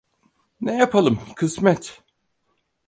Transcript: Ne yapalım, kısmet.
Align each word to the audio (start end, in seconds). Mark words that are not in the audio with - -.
Ne 0.61 0.77
yapalım, 0.77 1.19
kısmet. 1.35 2.03